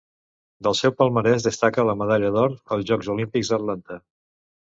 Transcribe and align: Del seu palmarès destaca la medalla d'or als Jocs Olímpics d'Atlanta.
Del 0.67 0.77
seu 0.77 0.93
palmarès 1.01 1.45
destaca 1.47 1.85
la 1.89 1.95
medalla 1.99 2.33
d'or 2.39 2.57
als 2.77 2.89
Jocs 2.89 3.11
Olímpics 3.17 3.53
d'Atlanta. 3.53 4.01